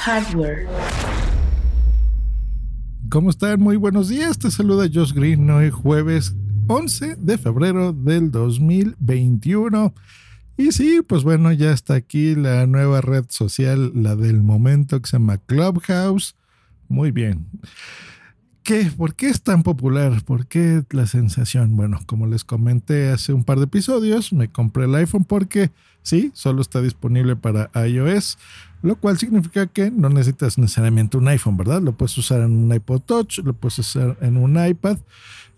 Hardware. 0.00 0.66
¿Cómo 3.10 3.30
están? 3.30 3.60
Muy 3.60 3.76
buenos 3.76 4.08
días. 4.08 4.38
Te 4.38 4.50
saluda 4.50 4.88
Josh 4.92 5.12
Green 5.12 5.48
hoy 5.50 5.70
jueves 5.70 6.34
11 6.68 7.16
de 7.16 7.38
febrero 7.38 7.92
del 7.92 8.30
2021. 8.30 9.94
Y 10.56 10.72
sí, 10.72 11.00
pues 11.06 11.22
bueno, 11.22 11.52
ya 11.52 11.72
está 11.72 11.94
aquí 11.94 12.34
la 12.34 12.66
nueva 12.66 13.00
red 13.00 13.24
social, 13.28 13.92
la 13.94 14.16
del 14.16 14.42
momento 14.42 15.00
que 15.00 15.08
se 15.08 15.18
llama 15.18 15.38
Clubhouse. 15.38 16.36
Muy 16.88 17.10
bien. 17.10 17.46
¿Por 18.96 19.16
qué 19.16 19.28
es 19.28 19.42
tan 19.42 19.64
popular? 19.64 20.22
¿Por 20.22 20.46
qué 20.46 20.84
la 20.90 21.08
sensación? 21.08 21.74
Bueno, 21.74 21.98
como 22.06 22.28
les 22.28 22.44
comenté 22.44 23.10
hace 23.10 23.32
un 23.32 23.42
par 23.42 23.58
de 23.58 23.64
episodios, 23.64 24.32
me 24.32 24.48
compré 24.48 24.84
el 24.84 24.94
iPhone 24.94 25.24
porque 25.24 25.72
sí, 26.04 26.30
solo 26.34 26.62
está 26.62 26.80
disponible 26.80 27.34
para 27.34 27.68
iOS, 27.84 28.38
lo 28.82 28.94
cual 28.94 29.18
significa 29.18 29.66
que 29.66 29.90
no 29.90 30.08
necesitas 30.08 30.56
necesariamente 30.56 31.16
un 31.16 31.26
iPhone, 31.26 31.56
¿verdad? 31.56 31.82
Lo 31.82 31.96
puedes 31.96 32.16
usar 32.16 32.42
en 32.42 32.52
un 32.52 32.72
iPod 32.72 33.00
Touch, 33.00 33.38
lo 33.38 33.54
puedes 33.54 33.80
usar 33.80 34.16
en 34.20 34.36
un 34.36 34.64
iPad 34.64 34.98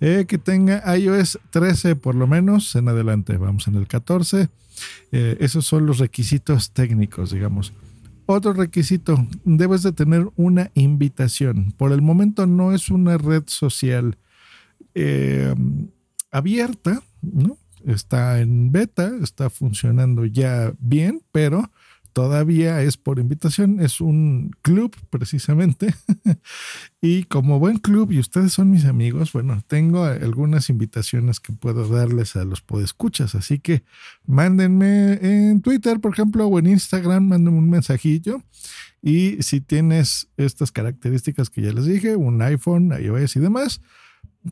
eh, 0.00 0.24
que 0.26 0.38
tenga 0.38 0.96
iOS 0.96 1.38
13 1.50 1.96
por 1.96 2.14
lo 2.14 2.26
menos 2.26 2.74
en 2.76 2.88
adelante. 2.88 3.36
Vamos 3.36 3.68
en 3.68 3.74
el 3.74 3.88
14. 3.88 4.48
Eh, 5.12 5.36
esos 5.38 5.66
son 5.66 5.84
los 5.84 5.98
requisitos 5.98 6.70
técnicos, 6.70 7.30
digamos. 7.30 7.74
Otro 8.26 8.52
requisito, 8.52 9.26
debes 9.44 9.82
de 9.82 9.92
tener 9.92 10.28
una 10.36 10.70
invitación. 10.74 11.72
Por 11.76 11.92
el 11.92 12.02
momento 12.02 12.46
no 12.46 12.72
es 12.72 12.88
una 12.88 13.18
red 13.18 13.44
social 13.46 14.16
eh, 14.94 15.54
abierta, 16.30 17.02
¿no? 17.20 17.58
Está 17.84 18.40
en 18.40 18.70
beta, 18.70 19.12
está 19.22 19.50
funcionando 19.50 20.24
ya 20.24 20.72
bien, 20.78 21.22
pero 21.32 21.70
todavía 22.12 22.82
es 22.82 22.96
por 22.96 23.18
invitación, 23.18 23.80
es 23.80 24.00
un 24.00 24.50
club 24.62 24.94
precisamente. 25.10 25.94
y 27.00 27.24
como 27.24 27.58
buen 27.58 27.78
club, 27.78 28.12
y 28.12 28.18
ustedes 28.18 28.52
son 28.52 28.70
mis 28.70 28.84
amigos, 28.84 29.32
bueno, 29.32 29.62
tengo 29.66 30.04
algunas 30.04 30.70
invitaciones 30.70 31.40
que 31.40 31.52
puedo 31.52 31.88
darles 31.88 32.36
a 32.36 32.44
los 32.44 32.60
podescuchas. 32.60 33.34
Así 33.34 33.58
que 33.58 33.82
mándenme 34.26 35.18
en 35.22 35.62
Twitter, 35.62 36.00
por 36.00 36.12
ejemplo, 36.12 36.46
o 36.46 36.58
en 36.58 36.66
Instagram, 36.66 37.28
mándenme 37.28 37.58
un 37.58 37.70
mensajillo. 37.70 38.42
Y 39.00 39.42
si 39.42 39.60
tienes 39.60 40.28
estas 40.36 40.70
características 40.70 41.50
que 41.50 41.62
ya 41.62 41.72
les 41.72 41.86
dije, 41.86 42.16
un 42.16 42.40
iPhone, 42.42 42.92
iOS 42.98 43.36
y 43.36 43.40
demás, 43.40 43.80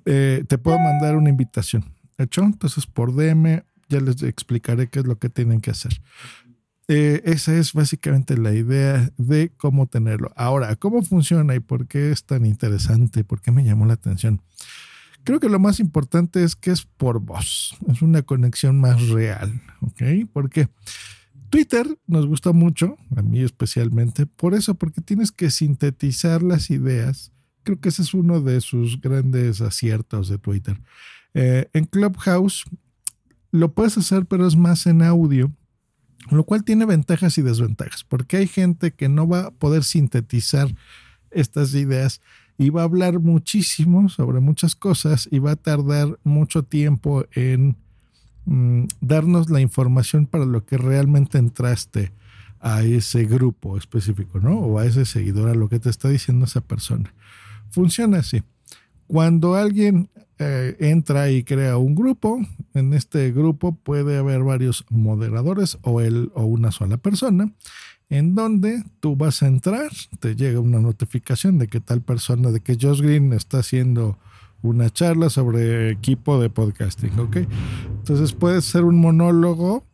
eh, 0.04 0.44
te 0.48 0.58
puedo 0.58 0.78
mandar 0.78 1.16
una 1.16 1.30
invitación. 1.30 1.84
¿Hecho? 2.18 2.42
Entonces 2.42 2.86
por 2.86 3.14
DM 3.14 3.62
ya 3.88 4.00
les 4.00 4.22
explicaré 4.22 4.88
qué 4.88 5.00
es 5.00 5.06
lo 5.06 5.18
que 5.18 5.28
tienen 5.28 5.60
que 5.60 5.70
hacer. 5.70 5.92
Eh, 6.92 7.22
esa 7.24 7.56
es 7.56 7.72
básicamente 7.72 8.36
la 8.36 8.52
idea 8.52 9.12
de 9.16 9.52
cómo 9.56 9.86
tenerlo. 9.86 10.32
Ahora, 10.34 10.74
¿cómo 10.74 11.02
funciona 11.02 11.54
y 11.54 11.60
por 11.60 11.86
qué 11.86 12.10
es 12.10 12.24
tan 12.24 12.44
interesante? 12.44 13.22
¿Por 13.22 13.40
qué 13.40 13.52
me 13.52 13.62
llamó 13.62 13.86
la 13.86 13.92
atención? 13.92 14.42
Creo 15.22 15.38
que 15.38 15.48
lo 15.48 15.60
más 15.60 15.78
importante 15.78 16.42
es 16.42 16.56
que 16.56 16.72
es 16.72 16.82
por 16.82 17.20
voz. 17.20 17.76
Es 17.86 18.02
una 18.02 18.22
conexión 18.22 18.80
más 18.80 19.06
real, 19.06 19.62
¿ok? 19.82 20.02
Porque 20.32 20.68
Twitter 21.48 21.86
nos 22.08 22.26
gusta 22.26 22.50
mucho, 22.50 22.96
a 23.14 23.22
mí 23.22 23.38
especialmente, 23.40 24.26
por 24.26 24.54
eso, 24.54 24.74
porque 24.74 25.00
tienes 25.00 25.30
que 25.30 25.52
sintetizar 25.52 26.42
las 26.42 26.70
ideas. 26.70 27.30
Creo 27.62 27.78
que 27.78 27.90
ese 27.90 28.02
es 28.02 28.14
uno 28.14 28.40
de 28.40 28.60
sus 28.60 29.00
grandes 29.00 29.60
aciertos 29.60 30.28
de 30.28 30.38
Twitter. 30.38 30.80
Eh, 31.34 31.70
en 31.72 31.84
Clubhouse 31.84 32.64
lo 33.52 33.74
puedes 33.74 33.96
hacer, 33.96 34.26
pero 34.26 34.44
es 34.44 34.56
más 34.56 34.86
en 34.86 35.02
audio 35.02 35.52
lo 36.30 36.44
cual 36.44 36.64
tiene 36.64 36.84
ventajas 36.84 37.38
y 37.38 37.42
desventajas, 37.42 38.04
porque 38.04 38.36
hay 38.36 38.46
gente 38.46 38.92
que 38.92 39.08
no 39.08 39.26
va 39.26 39.46
a 39.46 39.50
poder 39.50 39.84
sintetizar 39.84 40.74
estas 41.30 41.74
ideas 41.74 42.20
y 42.58 42.70
va 42.70 42.82
a 42.82 42.84
hablar 42.84 43.20
muchísimo 43.20 44.08
sobre 44.08 44.40
muchas 44.40 44.74
cosas 44.74 45.28
y 45.30 45.38
va 45.38 45.52
a 45.52 45.56
tardar 45.56 46.18
mucho 46.24 46.62
tiempo 46.62 47.24
en 47.32 47.76
mm, 48.44 48.84
darnos 49.00 49.48
la 49.48 49.60
información 49.60 50.26
para 50.26 50.44
lo 50.44 50.66
que 50.66 50.76
realmente 50.76 51.38
entraste 51.38 52.12
a 52.60 52.82
ese 52.82 53.24
grupo 53.24 53.78
específico, 53.78 54.38
¿no? 54.40 54.58
O 54.58 54.78
a 54.78 54.84
ese 54.84 55.06
seguidor, 55.06 55.48
a 55.48 55.54
lo 55.54 55.68
que 55.70 55.78
te 55.78 55.88
está 55.88 56.10
diciendo 56.10 56.44
esa 56.44 56.60
persona. 56.60 57.14
Funciona 57.70 58.18
así. 58.18 58.42
Cuando 59.06 59.54
alguien 59.54 60.10
eh, 60.42 60.74
entra 60.80 61.30
y 61.30 61.44
crea 61.44 61.76
un 61.76 61.94
grupo, 61.94 62.40
en 62.72 62.94
este 62.94 63.30
grupo 63.30 63.72
puede 63.72 64.16
haber 64.16 64.42
varios 64.42 64.86
moderadores 64.88 65.76
o 65.82 66.00
él 66.00 66.32
o 66.34 66.44
una 66.44 66.72
sola 66.72 66.96
persona, 66.96 67.52
en 68.08 68.34
donde 68.34 68.82
tú 69.00 69.16
vas 69.16 69.42
a 69.42 69.48
entrar, 69.48 69.90
te 70.18 70.36
llega 70.36 70.58
una 70.58 70.80
notificación 70.80 71.58
de 71.58 71.68
que 71.68 71.80
tal 71.80 72.00
persona, 72.00 72.50
de 72.50 72.60
que 72.60 72.78
Josh 72.80 73.02
Green 73.02 73.34
está 73.34 73.58
haciendo 73.58 74.18
una 74.62 74.88
charla 74.88 75.28
sobre 75.28 75.90
equipo 75.90 76.40
de 76.40 76.48
podcasting, 76.48 77.18
¿ok? 77.18 77.36
Entonces 77.98 78.32
puede 78.32 78.62
ser 78.62 78.84
un 78.84 78.98
monólogo 78.98 79.84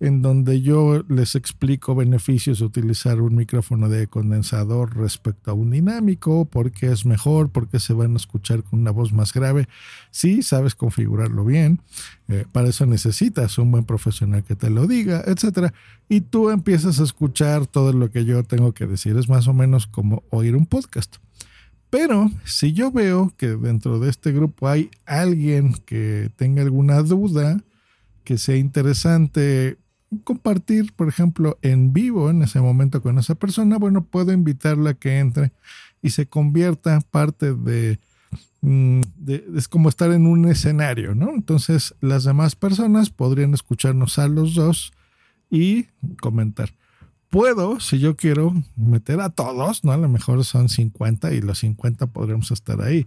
en 0.00 0.22
donde 0.22 0.60
yo 0.60 1.02
les 1.08 1.34
explico 1.34 1.94
beneficios 1.94 2.58
de 2.58 2.64
utilizar 2.64 3.20
un 3.20 3.36
micrófono 3.36 3.88
de 3.88 4.06
condensador 4.06 4.96
respecto 4.96 5.50
a 5.50 5.54
un 5.54 5.70
dinámico, 5.70 6.44
por 6.44 6.72
qué 6.72 6.90
es 6.90 7.06
mejor, 7.06 7.50
por 7.50 7.68
qué 7.68 7.78
se 7.78 7.92
van 7.92 8.14
a 8.14 8.16
escuchar 8.16 8.62
con 8.64 8.80
una 8.80 8.90
voz 8.90 9.12
más 9.12 9.32
grave. 9.32 9.68
Si 10.10 10.42
sabes 10.42 10.74
configurarlo 10.74 11.44
bien, 11.44 11.80
eh, 12.28 12.44
para 12.50 12.68
eso 12.68 12.86
necesitas 12.86 13.58
un 13.58 13.70
buen 13.70 13.84
profesional 13.84 14.44
que 14.44 14.56
te 14.56 14.70
lo 14.70 14.86
diga, 14.86 15.22
etc. 15.26 15.72
Y 16.08 16.22
tú 16.22 16.50
empiezas 16.50 17.00
a 17.00 17.04
escuchar 17.04 17.66
todo 17.66 17.92
lo 17.92 18.10
que 18.10 18.24
yo 18.24 18.42
tengo 18.42 18.72
que 18.72 18.86
decir. 18.86 19.16
Es 19.16 19.28
más 19.28 19.46
o 19.48 19.54
menos 19.54 19.86
como 19.86 20.24
oír 20.30 20.56
un 20.56 20.66
podcast. 20.66 21.16
Pero 21.90 22.28
si 22.44 22.72
yo 22.72 22.90
veo 22.90 23.32
que 23.36 23.50
dentro 23.50 24.00
de 24.00 24.10
este 24.10 24.32
grupo 24.32 24.66
hay 24.66 24.90
alguien 25.06 25.74
que 25.86 26.28
tenga 26.36 26.62
alguna 26.62 27.00
duda, 27.02 27.62
que 28.24 28.36
sea 28.36 28.56
interesante 28.56 29.78
compartir, 30.18 30.92
por 30.94 31.08
ejemplo, 31.08 31.58
en 31.62 31.92
vivo 31.92 32.30
en 32.30 32.42
ese 32.42 32.60
momento 32.60 33.02
con 33.02 33.18
esa 33.18 33.34
persona, 33.34 33.78
bueno, 33.78 34.04
puedo 34.04 34.32
invitarla 34.32 34.90
a 34.90 34.94
que 34.94 35.18
entre 35.18 35.52
y 36.02 36.10
se 36.10 36.26
convierta 36.26 37.00
parte 37.10 37.54
de, 37.54 37.98
mm, 38.60 39.00
es 39.56 39.68
como 39.68 39.88
estar 39.88 40.10
en 40.12 40.26
un 40.26 40.46
escenario, 40.46 41.14
¿no? 41.14 41.30
Entonces 41.30 41.94
las 42.00 42.24
demás 42.24 42.56
personas 42.56 43.10
podrían 43.10 43.54
escucharnos 43.54 44.18
a 44.18 44.28
los 44.28 44.54
dos 44.54 44.92
y 45.50 45.84
comentar. 46.20 46.70
Puedo, 47.30 47.80
si 47.80 47.98
yo 47.98 48.16
quiero, 48.16 48.54
meter 48.76 49.20
a 49.20 49.30
todos, 49.30 49.82
¿no? 49.82 49.92
A 49.92 49.96
lo 49.96 50.08
mejor 50.08 50.44
son 50.44 50.68
50 50.68 51.32
y 51.32 51.40
los 51.40 51.58
50 51.58 52.06
podríamos 52.08 52.50
estar 52.50 52.80
ahí 52.82 53.06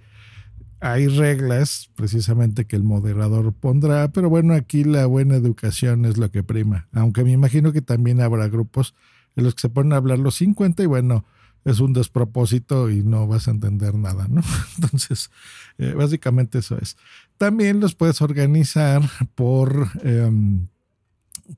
hay 0.80 1.08
reglas 1.08 1.90
precisamente 1.96 2.66
que 2.66 2.76
el 2.76 2.84
moderador 2.84 3.54
pondrá, 3.54 4.10
pero 4.10 4.30
bueno, 4.30 4.54
aquí 4.54 4.84
la 4.84 5.06
buena 5.06 5.36
educación 5.36 6.06
es 6.06 6.18
lo 6.18 6.32
que 6.32 6.44
prima, 6.44 6.88
aunque 6.94 7.24
me 7.24 7.32
imagino 7.32 7.72
que 7.72 7.82
también 7.82 8.22
habrá 8.22 8.48
grupos 8.48 8.94
en 9.36 9.44
los 9.44 9.56
que 9.56 9.62
se 9.62 9.70
ponen 9.70 9.94
a 9.94 9.98
hablar 9.98 10.20
los 10.20 10.36
50 10.36 10.84
y 10.84 10.86
bueno, 10.86 11.26
es 11.66 11.80
un 11.80 11.94
despropósito 11.94 12.90
y 12.90 13.04
no 13.04 13.28
vas 13.28 13.48
a 13.48 13.52
entender 13.52 13.94
nada, 13.96 14.28
¿no? 14.30 14.42
Entonces, 14.82 15.30
eh, 15.78 15.94
básicamente 15.94 16.60
eso 16.60 16.78
es. 16.78 16.96
También 17.38 17.80
los 17.80 17.94
puedes 17.94 18.22
organizar 18.22 19.02
por, 19.36 19.90
em, 20.04 20.68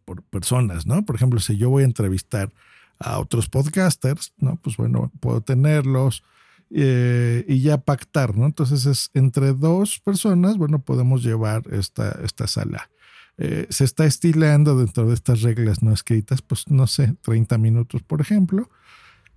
por 0.05 0.23
personas, 0.23 0.87
¿no? 0.87 1.05
Por 1.05 1.15
ejemplo, 1.15 1.39
si 1.39 1.57
yo 1.57 1.69
voy 1.69 1.83
a 1.83 1.85
entrevistar 1.85 2.51
a 2.97 3.19
otros 3.19 3.49
podcasters, 3.49 4.33
¿no? 4.37 4.55
Pues 4.57 4.77
bueno, 4.77 5.11
puedo 5.19 5.41
tenerlos 5.41 6.23
eh, 6.71 7.45
y 7.47 7.61
ya 7.61 7.79
pactar, 7.79 8.37
¿no? 8.37 8.45
Entonces 8.45 8.85
es 8.85 9.09
entre 9.15 9.53
dos 9.53 9.99
personas, 9.99 10.57
bueno, 10.57 10.79
podemos 10.79 11.23
llevar 11.23 11.63
esta, 11.71 12.19
esta 12.23 12.45
sala. 12.45 12.91
Eh, 13.39 13.65
se 13.69 13.85
está 13.85 14.05
estilando 14.05 14.77
dentro 14.77 15.07
de 15.07 15.15
estas 15.15 15.41
reglas 15.41 15.81
no 15.81 15.93
escritas, 15.93 16.41
pues 16.41 16.67
no 16.69 16.85
sé, 16.85 17.15
30 17.21 17.57
minutos, 17.57 18.03
por 18.03 18.21
ejemplo, 18.21 18.69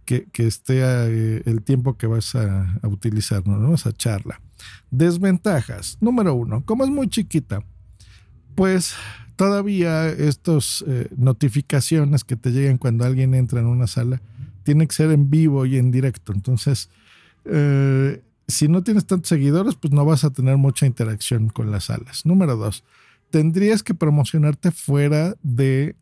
que, 0.05 0.25
que 0.25 0.47
esté 0.47 0.81
eh, 0.83 1.43
el 1.47 1.63
tiempo 1.63 1.97
que 1.97 2.07
vas 2.07 2.35
a, 2.35 2.81
utilizar, 2.83 3.47
¿no? 3.47 3.75
Esa 3.75 3.93
charla. 3.93 4.41
Desventajas. 4.91 5.97
Número 6.01 6.35
uno, 6.35 6.65
como 6.67 6.85
es 6.85 6.91
muy 6.91 7.09
chiquita, 7.09 7.65
pues 8.55 8.95
todavía 9.37 10.09
estas 10.11 10.85
notificaciones 11.17 12.25
que 12.25 12.37
te 12.37 12.53
llegan 12.53 12.77
cuando 12.77 13.05
alguien 13.07 13.35
entra 13.35 13.61
en 13.61 13.67
una 13.67 13.87
sala 13.87 14.21
tienen 14.65 14.87
que 14.87 14.95
ser 14.95 15.11
en 15.11 15.31
vivo 15.31 15.67
y 15.67 15.79
en 15.79 15.91
directo. 15.91 16.33
Entonces, 16.33 16.91
eh, 17.45 18.23
si 18.49 18.69
no 18.69 18.83
tienes 18.83 19.07
tantos 19.07 19.29
seguidores, 19.29 19.75
pues 19.77 19.93
no 19.93 20.05
vas 20.05 20.25
a 20.25 20.31
tener 20.31 20.57
mucha 20.57 20.87
interacción 20.87 21.49
con 21.49 21.71
las 21.71 21.85
salas. 21.85 22.27
Número 22.27 22.57
dos, 22.57 22.85
tendrías 23.31 23.83
que 23.83 23.95
promocionarte 23.95 24.71
fuera 24.71 25.35
de 25.43 25.97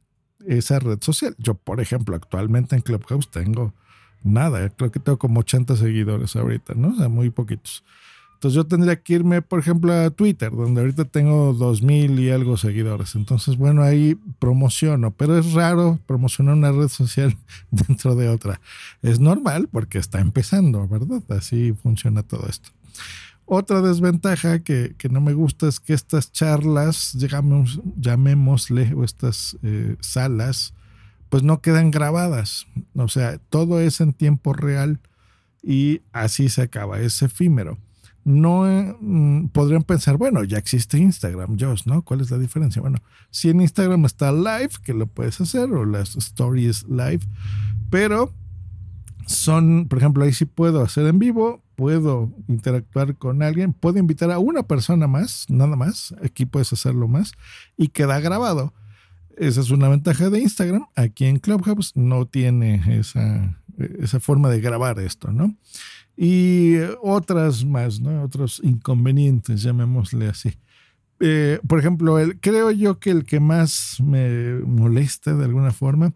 esa 0.47 0.79
red 0.79 0.99
social. 1.01 1.35
Yo, 1.39 1.55
por 1.55 1.81
ejemplo, 1.81 2.17
actualmente 2.17 2.77
en 2.77 2.83
Clubhouse 2.83 3.31
tengo 3.31 3.73
nada, 4.23 4.69
creo 4.71 4.91
que 4.91 5.01
tengo 5.01 5.19
como 5.19 5.41
80 5.41 5.77
seguidores 5.77 6.37
ahorita, 6.37 6.75
¿no? 6.75 6.89
O 6.89 6.97
sea, 6.97 7.09
muy 7.09 7.31
poquitos. 7.31 7.85
Entonces 8.41 8.57
yo 8.57 8.67
tendría 8.67 8.97
que 8.97 9.13
irme, 9.13 9.43
por 9.43 9.59
ejemplo, 9.59 9.93
a 9.93 10.09
Twitter, 10.09 10.51
donde 10.51 10.81
ahorita 10.81 11.05
tengo 11.05 11.53
2000 11.53 12.19
y 12.21 12.31
algo 12.31 12.57
seguidores. 12.57 13.15
Entonces, 13.15 13.59
bueno, 13.59 13.83
ahí 13.83 14.19
promociono, 14.39 15.11
pero 15.11 15.37
es 15.37 15.53
raro 15.53 16.01
promocionar 16.07 16.55
una 16.55 16.73
red 16.73 16.89
social 16.89 17.37
dentro 17.71 18.15
de 18.15 18.31
otra. 18.31 18.59
Es 19.03 19.21
normal 19.21 19.69
porque 19.71 19.99
está 19.99 20.21
empezando, 20.21 20.89
¿verdad? 20.89 21.23
Así 21.29 21.75
funciona 21.83 22.23
todo 22.23 22.47
esto. 22.49 22.71
Otra 23.45 23.83
desventaja 23.83 24.61
que, 24.61 24.95
no 25.11 25.21
me 25.21 25.35
gusta 25.35 25.69
es 25.69 25.79
que 25.79 25.93
estas 25.93 26.33
charlas, 26.33 27.15
llamémosle, 27.99 28.95
o 28.95 29.05
estas 29.05 29.59
eh, 29.63 29.97
salas, 30.01 30.73
pues 31.29 31.43
no 31.43 31.61
quedan 31.61 31.91
grabadas. 31.91 32.67
O 32.95 33.09
sea, 33.09 33.37
todo 33.51 33.81
es 33.83 34.01
en 34.01 34.15
tiempo 34.15 34.55
real 34.55 34.99
y 35.63 36.01
así 36.15 36.49
se 36.49 36.63
acaba, 36.63 37.01
es 37.01 37.21
efímero. 37.21 37.77
No 38.25 38.65
mm, 39.01 39.49
podrían 39.49 39.83
pensar, 39.83 40.17
bueno, 40.17 40.45
ya 40.45 40.59
existe 40.59 40.99
Instagram, 40.99 41.57
Josh, 41.59 41.83
¿no? 41.87 42.03
¿Cuál 42.03 42.21
es 42.21 42.31
la 42.31 42.39
diferencia? 42.39 42.83
Bueno, 42.83 42.99
si 43.31 43.49
en 43.49 43.61
Instagram 43.61 44.05
está 44.05 44.31
live, 44.33 44.71
que 44.83 44.93
lo 44.93 45.07
puedes 45.07 45.41
hacer, 45.41 45.73
o 45.73 45.85
las 45.85 46.17
stories 46.17 46.87
live, 46.89 47.21
pero 47.89 48.33
son, 49.27 49.87
por 49.89 49.99
ejemplo, 49.99 50.25
ahí 50.25 50.33
sí 50.33 50.45
puedo 50.45 50.83
hacer 50.83 51.07
en 51.07 51.19
vivo, 51.19 51.63
puedo 51.77 52.33
interactuar 52.49 53.17
con 53.17 53.43
alguien, 53.43 53.73
puedo 53.73 53.99
invitar 53.99 54.31
a 54.31 54.39
una 54.39 54.65
persona 54.65 55.07
más, 55.07 55.47
nada 55.49 55.77
más, 55.77 56.15
aquí 56.23 56.45
puedes 56.47 56.73
hacerlo 56.73 57.09
más, 57.09 57.33
y 57.77 57.89
queda 57.89 58.21
grabado. 58.21 58.75
Esa 59.37 59.63
es 59.63 59.71
una 59.71 59.89
ventaja 59.89 60.29
de 60.29 60.41
Instagram. 60.41 60.87
Aquí 60.97 61.25
en 61.25 61.39
Clubhouse 61.39 61.93
no 61.95 62.27
tiene 62.27 62.99
esa, 62.99 63.57
esa 63.99 64.21
forma 64.21 64.49
de 64.49 64.61
grabar 64.61 64.99
esto, 64.99 65.33
¿no? 65.33 65.55
Y 66.17 66.77
otras 67.03 67.65
más, 67.65 68.01
¿no? 68.01 68.23
Otros 68.23 68.61
inconvenientes, 68.63 69.63
llamémosle 69.63 70.29
así. 70.29 70.55
Eh, 71.21 71.61
por 71.67 71.79
ejemplo, 71.79 72.17
creo 72.41 72.71
yo 72.71 72.99
que 72.99 73.11
el 73.11 73.25
que 73.25 73.41
más 73.41 73.99
me 74.03 74.55
molesta 74.61 75.35
de 75.35 75.45
alguna 75.45 75.71
forma 75.71 76.13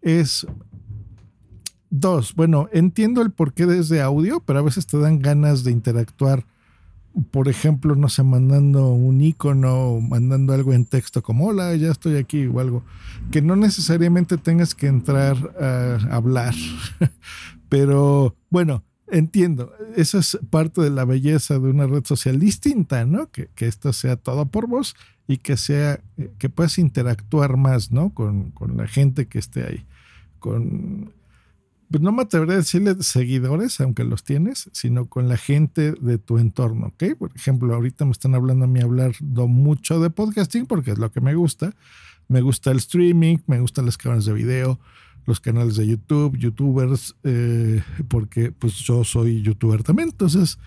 es 0.00 0.46
dos. 1.90 2.34
Bueno, 2.34 2.68
entiendo 2.72 3.22
el 3.22 3.32
porqué 3.32 3.66
desde 3.66 4.00
audio, 4.00 4.40
pero 4.40 4.60
a 4.60 4.62
veces 4.62 4.86
te 4.86 4.98
dan 4.98 5.18
ganas 5.18 5.64
de 5.64 5.72
interactuar 5.72 6.46
por 7.30 7.48
ejemplo, 7.48 7.94
no 7.94 8.08
sé, 8.08 8.22
mandando 8.22 8.90
un 8.90 9.20
icono 9.20 9.90
o 9.90 10.00
mandando 10.00 10.52
algo 10.52 10.72
en 10.72 10.84
texto 10.84 11.22
como 11.22 11.46
hola, 11.46 11.74
ya 11.76 11.90
estoy 11.90 12.16
aquí 12.16 12.46
o 12.46 12.60
algo, 12.60 12.84
que 13.30 13.40
no 13.40 13.56
necesariamente 13.56 14.36
tengas 14.36 14.74
que 14.74 14.86
entrar 14.86 15.36
a 15.58 16.14
hablar. 16.14 16.54
Pero 17.68 18.36
bueno, 18.50 18.84
entiendo, 19.08 19.72
eso 19.96 20.18
es 20.18 20.38
parte 20.50 20.82
de 20.82 20.90
la 20.90 21.04
belleza 21.04 21.58
de 21.58 21.70
una 21.70 21.86
red 21.86 22.04
social 22.04 22.38
distinta, 22.38 23.06
¿no? 23.06 23.30
Que, 23.30 23.48
que 23.54 23.66
esto 23.66 23.92
sea 23.92 24.16
todo 24.16 24.46
por 24.46 24.68
voz 24.68 24.94
y 25.26 25.38
que 25.38 25.56
sea, 25.56 26.00
que 26.38 26.48
puedas 26.48 26.78
interactuar 26.78 27.56
más, 27.56 27.92
¿no? 27.92 28.10
Con, 28.10 28.50
con 28.50 28.76
la 28.76 28.86
gente 28.86 29.26
que 29.26 29.38
esté 29.38 29.64
ahí. 29.64 29.86
Con, 30.38 31.12
no 31.88 32.12
me 32.12 32.22
atrevería 32.22 32.54
a 32.54 32.58
decirle 32.58 32.96
seguidores, 33.00 33.80
aunque 33.80 34.04
los 34.04 34.24
tienes, 34.24 34.68
sino 34.72 35.06
con 35.06 35.28
la 35.28 35.36
gente 35.36 35.92
de 35.92 36.18
tu 36.18 36.38
entorno, 36.38 36.88
¿ok? 36.88 37.16
Por 37.18 37.30
ejemplo, 37.34 37.74
ahorita 37.74 38.04
me 38.04 38.12
están 38.12 38.34
hablando 38.34 38.64
a 38.64 38.68
mí 38.68 38.80
hablando 38.80 39.46
mucho 39.46 40.00
de 40.00 40.10
podcasting 40.10 40.66
porque 40.66 40.92
es 40.92 40.98
lo 40.98 41.10
que 41.10 41.20
me 41.20 41.34
gusta. 41.34 41.74
Me 42.28 42.40
gusta 42.40 42.72
el 42.72 42.78
streaming, 42.78 43.38
me 43.46 43.60
gustan 43.60 43.86
las 43.86 43.96
cámaras 43.96 44.24
de 44.24 44.32
video, 44.32 44.80
los 45.26 45.38
canales 45.38 45.76
de 45.76 45.86
YouTube, 45.86 46.36
youtubers, 46.36 47.14
eh, 47.22 47.82
porque 48.08 48.50
pues 48.50 48.74
yo 48.74 49.04
soy 49.04 49.42
youtuber 49.42 49.82
también. 49.84 50.08
Entonces, 50.08 50.58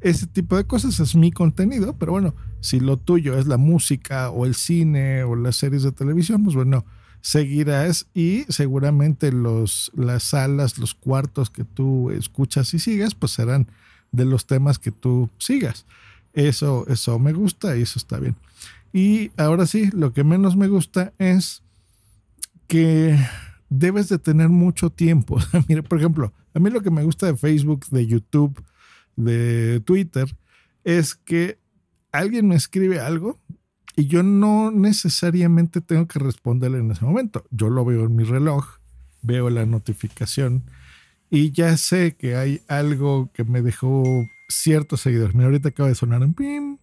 ese 0.00 0.26
tipo 0.26 0.56
de 0.56 0.64
cosas 0.64 1.00
es 1.00 1.14
mi 1.16 1.32
contenido, 1.32 1.96
pero 1.98 2.12
bueno, 2.12 2.34
si 2.60 2.80
lo 2.80 2.98
tuyo 2.98 3.38
es 3.38 3.46
la 3.46 3.56
música 3.56 4.30
o 4.30 4.44
el 4.44 4.54
cine 4.54 5.22
o 5.22 5.36
las 5.36 5.56
series 5.56 5.82
de 5.82 5.92
televisión, 5.92 6.44
pues 6.44 6.54
bueno, 6.54 6.84
seguirás 7.20 8.06
y 8.14 8.44
seguramente 8.48 9.32
los, 9.32 9.90
las 9.94 10.22
salas, 10.22 10.78
los 10.78 10.94
cuartos 10.94 11.50
que 11.50 11.64
tú 11.64 12.10
escuchas 12.10 12.72
y 12.74 12.78
sigas, 12.78 13.14
pues 13.14 13.32
serán 13.32 13.68
de 14.12 14.24
los 14.24 14.46
temas 14.46 14.78
que 14.78 14.92
tú 14.92 15.30
sigas. 15.38 15.86
Eso, 16.32 16.86
eso 16.88 17.18
me 17.18 17.32
gusta 17.32 17.76
y 17.76 17.82
eso 17.82 17.98
está 17.98 18.18
bien. 18.18 18.36
Y 18.92 19.30
ahora 19.36 19.66
sí, 19.66 19.90
lo 19.92 20.12
que 20.12 20.24
menos 20.24 20.56
me 20.56 20.68
gusta 20.68 21.12
es 21.18 21.62
que 22.66 23.18
debes 23.68 24.08
de 24.08 24.18
tener 24.18 24.48
mucho 24.48 24.90
tiempo. 24.90 25.38
Por 25.88 25.98
ejemplo, 25.98 26.32
a 26.54 26.58
mí 26.58 26.70
lo 26.70 26.80
que 26.80 26.90
me 26.90 27.04
gusta 27.04 27.26
de 27.26 27.36
Facebook, 27.36 27.86
de 27.90 28.06
YouTube, 28.06 28.62
de 29.16 29.80
Twitter, 29.84 30.34
es 30.84 31.14
que 31.14 31.58
alguien 32.12 32.48
me 32.48 32.54
escribe 32.54 33.00
algo 33.00 33.38
y 33.96 34.06
yo 34.06 34.22
no 34.22 34.70
necesariamente 34.70 35.80
tengo 35.80 36.06
que 36.06 36.18
responderle 36.18 36.78
en 36.78 36.90
ese 36.90 37.04
momento. 37.04 37.46
Yo 37.50 37.70
lo 37.70 37.84
veo 37.84 38.04
en 38.04 38.14
mi 38.14 38.24
reloj, 38.24 38.76
veo 39.22 39.48
la 39.48 39.64
notificación 39.64 40.64
y 41.30 41.50
ya 41.50 41.76
sé 41.78 42.14
que 42.14 42.36
hay 42.36 42.60
algo 42.68 43.30
que 43.32 43.42
me 43.44 43.62
dejó 43.62 44.04
ciertos 44.48 45.00
seguidores. 45.00 45.34
Mira, 45.34 45.46
ahorita 45.46 45.70
acaba 45.70 45.88
de 45.88 45.94
sonar 45.94 46.20
un 46.22 46.34
pim. 46.34 46.76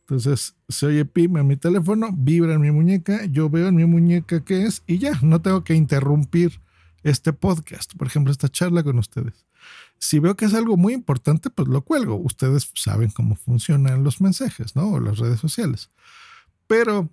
Entonces 0.00 0.56
se 0.68 0.86
oye 0.86 1.04
pim 1.06 1.38
en 1.38 1.46
mi 1.46 1.56
teléfono, 1.56 2.10
vibra 2.12 2.54
en 2.54 2.60
mi 2.60 2.70
muñeca, 2.70 3.24
yo 3.26 3.48
veo 3.48 3.68
en 3.68 3.74
mi 3.74 3.86
muñeca 3.86 4.44
qué 4.44 4.64
es 4.64 4.82
y 4.86 4.98
ya, 4.98 5.18
no 5.22 5.40
tengo 5.40 5.64
que 5.64 5.74
interrumpir 5.74 6.60
este 7.02 7.32
podcast, 7.32 7.94
por 7.94 8.06
ejemplo, 8.06 8.30
esta 8.30 8.48
charla 8.48 8.82
con 8.82 8.98
ustedes. 8.98 9.46
Si 9.98 10.18
veo 10.18 10.36
que 10.36 10.44
es 10.44 10.54
algo 10.54 10.76
muy 10.76 10.92
importante, 10.92 11.50
pues 11.50 11.68
lo 11.68 11.82
cuelgo. 11.82 12.16
Ustedes 12.16 12.70
saben 12.74 13.10
cómo 13.10 13.36
funcionan 13.36 14.04
los 14.04 14.20
mensajes, 14.20 14.76
¿no? 14.76 14.92
O 14.92 15.00
las 15.00 15.18
redes 15.18 15.40
sociales 15.40 15.90
pero 16.68 17.08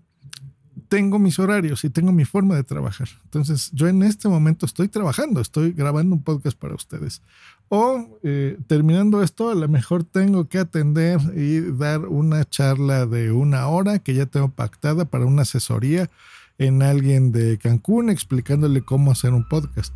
tengo 0.88 1.18
mis 1.18 1.40
horarios 1.40 1.84
y 1.84 1.90
tengo 1.90 2.12
mi 2.12 2.26
forma 2.26 2.56
de 2.56 2.64
trabajar. 2.64 3.10
Entonces, 3.24 3.72
yo 3.74 3.88
en 3.88 4.04
este 4.04 4.30
momento 4.30 4.66
estoy 4.66 4.88
trabajando, 4.88 5.42
estoy 5.42 5.72
grabando 5.72 6.16
un 6.16 6.22
podcast 6.22 6.58
para 6.58 6.76
ustedes. 6.76 7.22
O 7.70 8.20
eh, 8.24 8.58
terminando 8.68 9.24
esto, 9.24 9.50
a 9.50 9.56
lo 9.56 9.68
mejor 9.68 10.04
tengo 10.04 10.48
que 10.48 10.60
atender 10.60 11.20
y 11.36 11.62
dar 11.62 12.06
una 12.06 12.46
charla 12.46 13.08
de 13.08 13.32
una 13.32 13.68
hora 13.68 14.00
que 14.00 14.14
ya 14.14 14.28
tengo 14.28 14.50
pactada 14.50 15.06
para 15.06 15.26
una 15.26 15.42
asesoría 15.42 16.10
en 16.58 16.84
alguien 16.84 17.32
de 17.32 17.58
Cancún 17.58 18.10
explicándole 18.10 18.82
cómo 18.82 19.12
hacer 19.12 19.34
un 19.34 19.48
podcast. 19.48 19.94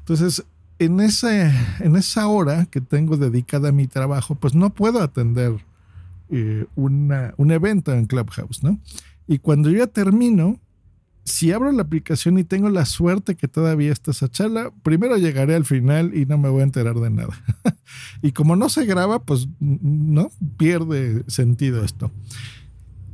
Entonces, 0.00 0.44
en, 0.78 0.98
en 1.00 1.96
esa 1.96 2.26
hora 2.26 2.66
que 2.66 2.80
tengo 2.80 3.16
dedicada 3.16 3.68
a 3.68 3.72
mi 3.72 3.86
trabajo, 3.86 4.34
pues 4.34 4.54
no 4.54 4.70
puedo 4.70 5.00
atender 5.00 5.54
eh, 6.30 6.66
un 6.76 7.50
evento 7.50 7.92
en 7.92 8.06
Clubhouse, 8.06 8.62
¿no? 8.62 8.78
Y 9.26 9.38
cuando 9.38 9.70
yo 9.70 9.78
ya 9.78 9.86
termino, 9.86 10.60
si 11.24 11.52
abro 11.52 11.70
la 11.70 11.82
aplicación 11.82 12.38
y 12.38 12.44
tengo 12.44 12.68
la 12.68 12.84
suerte 12.84 13.36
que 13.36 13.48
todavía 13.48 13.92
está 13.92 14.10
esa 14.10 14.28
charla, 14.28 14.72
primero 14.82 15.16
llegaré 15.16 15.54
al 15.54 15.64
final 15.64 16.16
y 16.16 16.26
no 16.26 16.36
me 16.38 16.48
voy 16.48 16.62
a 16.62 16.64
enterar 16.64 16.96
de 16.96 17.10
nada. 17.10 17.32
y 18.22 18.32
como 18.32 18.56
no 18.56 18.68
se 18.68 18.84
graba, 18.84 19.22
pues 19.22 19.48
no 19.60 20.30
pierde 20.56 21.22
sentido 21.28 21.84
esto. 21.84 22.10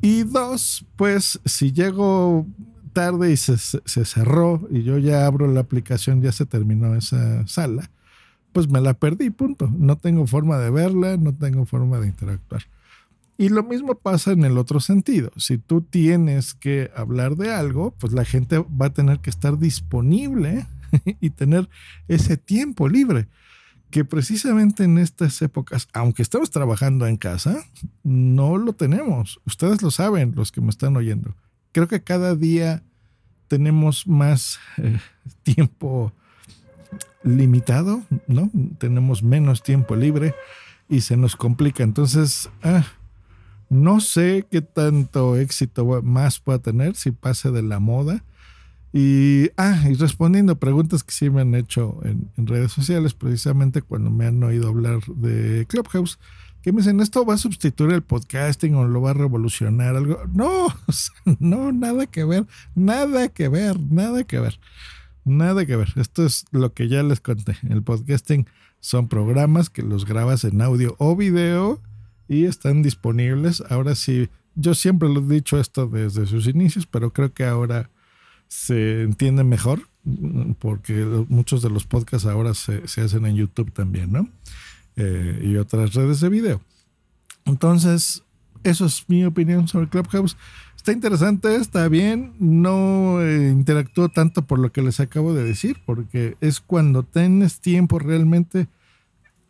Y 0.00 0.22
dos, 0.22 0.86
pues 0.96 1.40
si 1.44 1.72
llego 1.72 2.46
tarde 2.92 3.32
y 3.32 3.36
se, 3.36 3.58
se, 3.58 4.04
cerró 4.04 4.66
y 4.70 4.82
yo 4.82 4.98
ya 4.98 5.26
abro 5.26 5.46
la 5.46 5.60
aplicación, 5.60 6.22
ya 6.22 6.32
se 6.32 6.46
terminó 6.46 6.94
esa 6.94 7.46
sala, 7.46 7.90
pues 8.52 8.68
me 8.68 8.80
la 8.80 8.94
perdí, 8.94 9.30
punto. 9.30 9.70
No 9.76 9.96
tengo 9.96 10.26
forma 10.26 10.58
de 10.58 10.70
verla, 10.70 11.16
no 11.16 11.34
tengo 11.34 11.66
forma 11.66 11.98
de 11.98 12.08
interactuar. 12.08 12.62
Y 13.40 13.50
lo 13.50 13.62
mismo 13.62 13.94
pasa 13.94 14.32
en 14.32 14.44
el 14.44 14.58
otro 14.58 14.80
sentido. 14.80 15.30
Si 15.36 15.58
tú 15.58 15.80
tienes 15.80 16.54
que 16.54 16.90
hablar 16.96 17.36
de 17.36 17.54
algo, 17.54 17.92
pues 17.92 18.12
la 18.12 18.24
gente 18.24 18.58
va 18.58 18.86
a 18.86 18.92
tener 18.92 19.20
que 19.20 19.30
estar 19.30 19.60
disponible 19.60 20.66
y 21.20 21.30
tener 21.30 21.68
ese 22.08 22.36
tiempo 22.36 22.88
libre. 22.88 23.28
Que 23.90 24.04
precisamente 24.04 24.82
en 24.82 24.98
estas 24.98 25.40
épocas, 25.40 25.86
aunque 25.92 26.22
estemos 26.22 26.50
trabajando 26.50 27.06
en 27.06 27.16
casa, 27.16 27.64
no 28.02 28.58
lo 28.58 28.72
tenemos. 28.72 29.40
Ustedes 29.46 29.82
lo 29.82 29.92
saben, 29.92 30.34
los 30.34 30.50
que 30.50 30.60
me 30.60 30.70
están 30.70 30.96
oyendo. 30.96 31.36
Creo 31.70 31.86
que 31.86 32.02
cada 32.02 32.34
día 32.34 32.82
tenemos 33.46 34.08
más 34.08 34.58
eh, 34.78 34.98
tiempo 35.44 36.12
limitado, 37.22 38.02
¿no? 38.26 38.50
Tenemos 38.78 39.22
menos 39.22 39.62
tiempo 39.62 39.94
libre 39.94 40.34
y 40.88 41.02
se 41.02 41.16
nos 41.16 41.36
complica. 41.36 41.84
Entonces, 41.84 42.50
ah, 42.64 42.84
No 43.70 44.00
sé 44.00 44.46
qué 44.50 44.62
tanto 44.62 45.36
éxito 45.36 46.02
más 46.02 46.40
pueda 46.40 46.58
tener 46.58 46.96
si 46.96 47.10
pase 47.10 47.50
de 47.50 47.62
la 47.62 47.78
moda. 47.78 48.24
Y, 48.92 49.50
ah, 49.58 49.84
y 49.88 49.94
respondiendo 49.94 50.52
a 50.52 50.58
preguntas 50.58 51.04
que 51.04 51.12
sí 51.12 51.28
me 51.28 51.42
han 51.42 51.54
hecho 51.54 52.00
en, 52.04 52.30
redes 52.46 52.72
sociales, 52.72 53.12
precisamente 53.12 53.82
cuando 53.82 54.10
me 54.10 54.26
han 54.26 54.42
oído 54.42 54.68
hablar 54.68 55.00
de 55.06 55.66
Clubhouse, 55.68 56.18
que 56.62 56.72
me 56.72 56.78
dicen, 56.78 57.00
¿esto 57.00 57.24
va 57.26 57.34
a 57.34 57.38
sustituir 57.38 57.92
el 57.92 58.02
podcasting 58.02 58.74
o 58.74 58.88
lo 58.88 59.02
va 59.02 59.10
a 59.10 59.14
revolucionar 59.14 59.94
algo? 59.94 60.22
No, 60.32 60.68
no, 61.38 61.70
nada 61.72 62.06
que 62.06 62.24
ver, 62.24 62.46
nada 62.74 63.28
que 63.28 63.48
ver, 63.48 63.78
nada 63.78 64.24
que 64.24 64.40
ver, 64.40 64.58
nada 65.24 65.66
que 65.66 65.76
ver. 65.76 65.92
Esto 65.96 66.24
es 66.24 66.46
lo 66.50 66.72
que 66.72 66.88
ya 66.88 67.02
les 67.02 67.20
conté. 67.20 67.58
El 67.68 67.82
podcasting 67.82 68.46
son 68.80 69.08
programas 69.08 69.68
que 69.68 69.82
los 69.82 70.06
grabas 70.06 70.44
en 70.44 70.62
audio 70.62 70.96
o 70.98 71.14
video 71.14 71.82
y 72.28 72.44
están 72.44 72.82
disponibles. 72.82 73.62
Ahora 73.70 73.94
sí, 73.94 74.28
yo 74.54 74.74
siempre 74.74 75.08
lo 75.08 75.20
he 75.20 75.34
dicho 75.34 75.58
esto 75.58 75.86
desde 75.86 76.26
sus 76.26 76.46
inicios, 76.46 76.86
pero 76.86 77.12
creo 77.12 77.32
que 77.32 77.44
ahora 77.44 77.90
se 78.48 79.02
entiende 79.02 79.44
mejor 79.44 79.88
porque 80.58 81.04
muchos 81.28 81.62
de 81.62 81.70
los 81.70 81.84
podcasts 81.84 82.26
ahora 82.26 82.54
se, 82.54 82.82
hacen 83.00 83.26
en 83.26 83.36
YouTube 83.36 83.72
también, 83.72 84.12
¿no? 84.12 84.28
Eh, 84.96 85.42
y 85.44 85.56
otras 85.56 85.94
redes 85.94 86.20
de 86.20 86.28
video. 86.28 86.60
Entonces, 87.44 88.24
eso 88.64 88.86
es 88.86 89.04
mi 89.08 89.24
opinión 89.24 89.68
sobre 89.68 89.88
Clubhouse. 89.88 90.36
Está 90.76 90.92
interesante, 90.92 91.54
está 91.56 91.88
bien. 91.88 92.34
No 92.38 93.22
eh, 93.22 93.50
interactúo 93.50 94.08
tanto 94.08 94.46
por 94.46 94.58
lo 94.58 94.72
que 94.72 94.82
les 94.82 95.00
acabo 95.00 95.34
de 95.34 95.44
decir, 95.44 95.78
porque 95.84 96.36
es 96.40 96.60
cuando 96.60 97.02
tienes 97.02 97.60
tiempo 97.60 97.98
realmente 97.98 98.68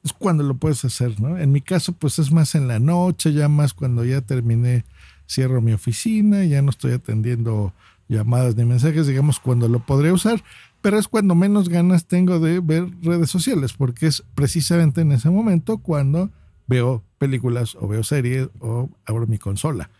es 0.04 0.12
cuando 0.12 0.42
lo 0.42 0.56
puedes 0.56 0.84
hacer, 0.84 1.20
¿no? 1.20 1.38
En 1.38 1.52
mi 1.52 1.60
caso, 1.60 1.92
pues 1.92 2.18
es 2.18 2.30
más 2.30 2.54
en 2.54 2.68
la 2.68 2.78
noche, 2.78 3.32
ya 3.32 3.48
más 3.48 3.74
cuando 3.74 4.04
ya 4.04 4.20
terminé, 4.20 4.84
cierro 5.28 5.60
mi 5.60 5.72
oficina, 5.72 6.44
ya 6.44 6.62
no 6.62 6.70
estoy 6.70 6.92
atendiendo 6.92 7.72
llamadas 8.08 8.56
ni 8.56 8.64
mensajes, 8.64 9.06
digamos, 9.06 9.38
cuando 9.38 9.68
lo 9.68 9.80
podría 9.84 10.12
usar, 10.12 10.42
pero 10.80 10.98
es 10.98 11.08
cuando 11.08 11.34
menos 11.34 11.68
ganas 11.68 12.06
tengo 12.06 12.40
de 12.40 12.60
ver 12.60 12.88
redes 13.02 13.30
sociales, 13.30 13.74
porque 13.74 14.06
es 14.06 14.24
precisamente 14.34 15.02
en 15.02 15.12
ese 15.12 15.30
momento 15.30 15.78
cuando 15.78 16.30
veo 16.66 17.02
películas 17.18 17.76
o 17.78 17.88
veo 17.88 18.02
series 18.02 18.48
o 18.60 18.88
abro 19.04 19.26
mi 19.26 19.38
consola. 19.38 19.90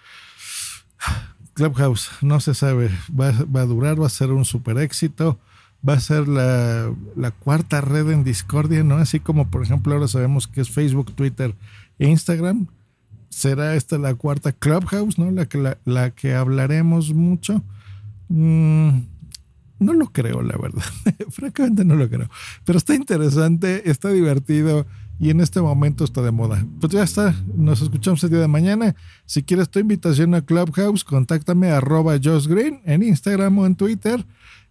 Clubhouse, 1.54 2.10
no 2.22 2.40
se 2.40 2.54
sabe, 2.54 2.90
va, 3.08 3.32
va 3.44 3.62
a 3.62 3.66
durar, 3.66 4.00
va 4.00 4.06
a 4.06 4.10
ser 4.10 4.30
un 4.30 4.44
super 4.44 4.78
éxito 4.78 5.38
va 5.86 5.94
a 5.94 6.00
ser 6.00 6.28
la, 6.28 6.92
cuarta 7.38 7.80
red 7.80 8.10
en 8.10 8.24
discordia, 8.24 8.82
¿no? 8.82 8.96
Así 8.96 9.20
como, 9.20 9.50
por 9.50 9.62
ejemplo, 9.62 9.94
ahora 9.94 10.08
sabemos 10.08 10.46
que 10.46 10.60
es 10.60 10.70
Facebook, 10.70 11.14
Twitter 11.14 11.54
e 11.98 12.08
Instagram. 12.08 12.66
¿Será 13.28 13.76
esta 13.76 13.98
la 13.98 14.14
cuarta 14.14 14.52
Clubhouse, 14.52 15.18
¿no? 15.18 15.30
La 15.30 15.46
que, 15.46 15.76
la, 15.84 16.10
que 16.10 16.34
hablaremos 16.34 17.12
mucho. 17.12 17.62
Mm, 18.28 19.00
no 19.78 19.92
lo 19.92 20.06
creo, 20.12 20.42
la 20.42 20.56
verdad. 20.56 20.82
Francamente 21.30 21.84
no 21.84 21.94
lo 21.94 22.08
creo. 22.08 22.28
Pero 22.64 22.78
está 22.78 22.94
interesante, 22.94 23.88
está 23.90 24.10
divertido 24.10 24.86
y 25.20 25.30
en 25.30 25.40
este 25.40 25.60
momento 25.60 26.04
está 26.04 26.22
de 26.22 26.30
moda. 26.30 26.64
Pues 26.80 26.92
ya 26.92 27.02
está, 27.02 27.34
nos 27.54 27.82
escuchamos 27.82 28.22
el 28.24 28.30
día 28.30 28.40
de 28.40 28.48
mañana. 28.48 28.94
Si 29.26 29.42
quieres 29.42 29.68
tu 29.68 29.78
invitación 29.78 30.34
a 30.34 30.42
Clubhouse, 30.42 31.04
contáctame 31.04 31.70
a 31.70 31.78
arroba 31.78 32.16
Green 32.18 32.80
en 32.84 33.02
Instagram 33.02 33.58
o 33.58 33.66
en 33.66 33.74
Twitter. 33.74 34.24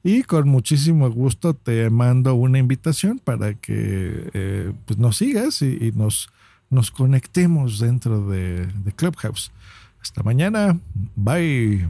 Y 0.07 0.23
con 0.23 0.47
muchísimo 0.47 1.11
gusto 1.11 1.53
te 1.53 1.89
mando 1.89 2.33
una 2.33 2.59
invitación 2.59 3.19
para 3.19 3.55
que 3.55 4.29
eh, 4.33 4.71
pues 4.85 4.97
nos 4.97 5.17
sigas 5.17 5.61
y, 5.61 5.91
nos, 5.93 6.29
nos 6.69 6.91
conectemos 6.91 7.79
dentro 7.79 8.25
de, 8.29 8.67
de 8.67 8.91
Clubhouse. 8.93 9.51
Hasta 9.99 10.23
mañana. 10.23 10.79
Bye. 11.13 11.89